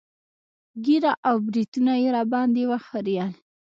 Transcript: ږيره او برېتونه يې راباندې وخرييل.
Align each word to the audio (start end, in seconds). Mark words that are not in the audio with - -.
ږيره 0.83 1.13
او 1.27 1.35
برېتونه 1.47 1.93
يې 2.01 2.09
راباندې 2.15 2.63
وخرييل. 2.71 3.31